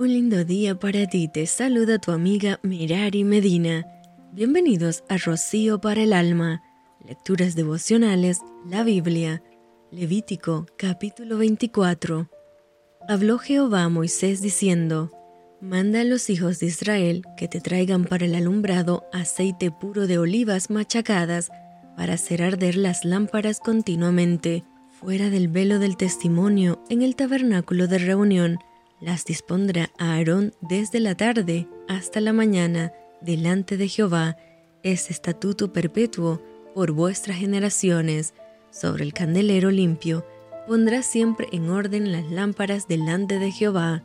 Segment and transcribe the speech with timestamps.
[0.00, 3.84] Un lindo día para ti, te saluda tu amiga Mirari Medina.
[4.30, 6.62] Bienvenidos a Rocío para el Alma,
[7.04, 9.42] lecturas devocionales, la Biblia,
[9.90, 12.30] Levítico capítulo 24.
[13.08, 15.10] Habló Jehová a Moisés diciendo,
[15.60, 20.18] Manda a los hijos de Israel que te traigan para el alumbrado aceite puro de
[20.18, 21.50] olivas machacadas
[21.96, 24.62] para hacer arder las lámparas continuamente,
[25.00, 28.58] fuera del velo del testimonio en el tabernáculo de reunión.
[29.00, 34.36] Las dispondrá Aarón desde la tarde hasta la mañana delante de Jehová.
[34.82, 36.42] Es estatuto perpetuo
[36.74, 38.34] por vuestras generaciones.
[38.70, 40.26] Sobre el candelero limpio
[40.66, 44.02] pondrás siempre en orden las lámparas delante de Jehová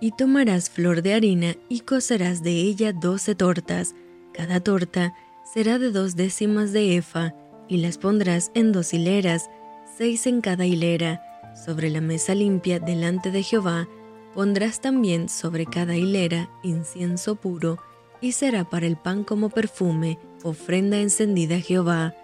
[0.00, 3.94] y tomarás flor de harina y cocerás de ella doce tortas.
[4.32, 5.14] Cada torta
[5.44, 7.34] será de dos décimas de efa,
[7.68, 9.48] y las pondrás en dos hileras,
[9.96, 11.22] seis en cada hilera.
[11.64, 13.88] Sobre la mesa limpia delante de Jehová
[14.34, 17.78] pondrás también sobre cada hilera incienso puro,
[18.20, 22.14] y será para el pan como perfume, ofrenda encendida a Jehová.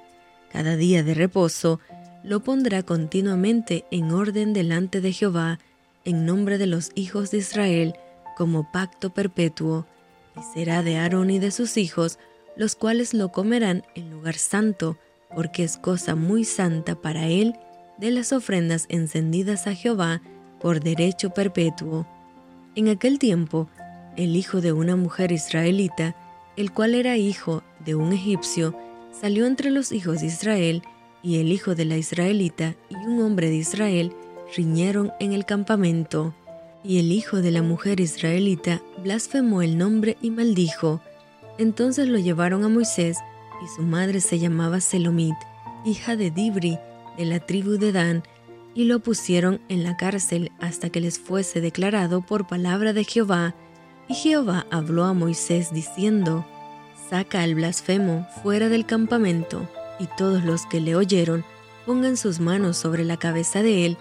[0.53, 1.81] Cada día de reposo
[2.25, 5.59] lo pondrá continuamente en orden delante de Jehová,
[6.05, 7.95] en nombre de los hijos de Israel,
[8.37, 9.87] como pacto perpetuo,
[10.37, 12.19] y será de Aarón y de sus hijos,
[12.57, 14.99] los cuales lo comerán en lugar santo,
[15.35, 17.55] porque es cosa muy santa para él
[17.99, 20.23] de las ofrendas encendidas a Jehová
[20.61, 22.07] por derecho perpetuo.
[22.75, 23.69] En aquel tiempo,
[24.17, 26.15] el hijo de una mujer israelita,
[26.57, 28.77] el cual era hijo de un egipcio,
[29.19, 30.83] salió entre los hijos de Israel,
[31.23, 34.13] y el hijo de la israelita y un hombre de Israel
[34.57, 36.35] riñeron en el campamento,
[36.83, 41.01] y el hijo de la mujer israelita blasfemó el nombre y maldijo.
[41.59, 43.19] Entonces lo llevaron a Moisés,
[43.63, 45.37] y su madre se llamaba Selomit,
[45.85, 46.79] hija de Dibri,
[47.19, 48.23] de la tribu de Dan,
[48.75, 53.55] y lo pusieron en la cárcel hasta que les fuese declarado por palabra de Jehová.
[54.09, 56.47] Y Jehová habló a Moisés diciendo,
[57.09, 61.45] Saca al blasfemo fuera del campamento, y todos los que le oyeron
[61.85, 63.97] pongan sus manos sobre la cabeza de él,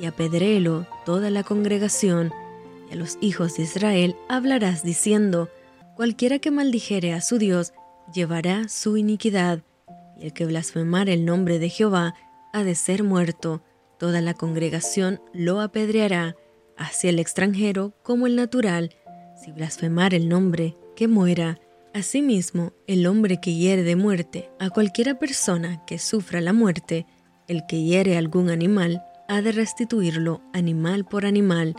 [0.00, 2.32] y apedréelo toda la congregación,
[2.90, 5.48] y a los hijos de Israel hablarás diciendo,
[5.94, 7.72] cualquiera que maldijere a su Dios
[8.12, 9.62] llevará su iniquidad,
[10.18, 12.14] y el que blasfemare el nombre de Jehová
[12.52, 13.62] ha de ser muerto,
[13.98, 16.36] toda la congregación lo apedreará,
[16.76, 18.94] hacia el extranjero como el natural,
[19.42, 21.60] si blasfemar el nombre, que muera.
[21.94, 27.06] Asimismo, el hombre que hiere de muerte a cualquiera persona que sufra la muerte,
[27.48, 31.74] el que hiere algún animal, ha de restituirlo animal por animal,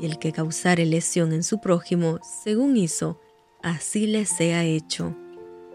[0.00, 3.20] y el que causare lesión en su prójimo, según hizo,
[3.62, 5.16] así le sea hecho.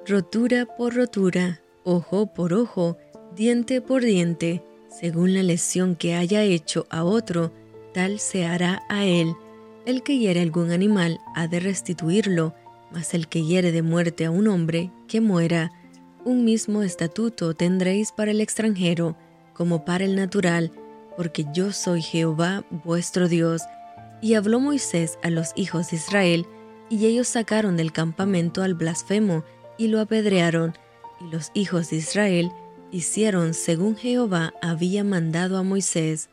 [0.06, 2.98] Rotura por rotura, ojo por ojo,
[3.36, 4.64] diente por diente,
[5.00, 7.52] según la lesión que haya hecho a otro,
[7.94, 9.36] tal se hará a él.
[9.86, 12.54] El que hiere algún animal ha de restituirlo,
[12.92, 15.72] mas el que hiere de muerte a un hombre, que muera.
[16.26, 19.18] Un mismo estatuto tendréis para el extranjero,
[19.53, 20.72] como para el natural,
[21.18, 23.64] porque yo soy Jehová vuestro Dios.
[24.22, 26.46] Y habló Moisés a los hijos de Israel,
[26.90, 29.44] y ellos sacaron del campamento al blasfemo,
[29.78, 30.78] y lo apedrearon,
[31.20, 32.52] y los hijos de Israel
[32.94, 36.30] hicieron según Jehová había mandado a Moisés.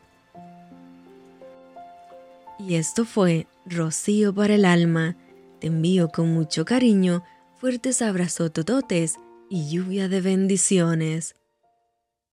[2.59, 5.17] Y esto fue rocío para el alma.
[5.59, 7.25] Te envío con mucho cariño,
[7.57, 9.17] fuertes abrazos tototes
[9.49, 11.35] y lluvia de bendiciones.